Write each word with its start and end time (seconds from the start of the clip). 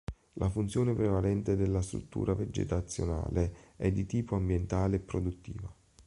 La 0.39 0.49
funzione 0.49 0.95
prevalente 0.95 1.55
della 1.55 1.83
struttura 1.83 2.33
vegetazionale 2.33 3.73
è 3.75 3.91
di 3.91 4.07
tipo 4.07 4.35
ambientale 4.35 4.95
e 4.95 4.99
produttiva. 4.99 5.71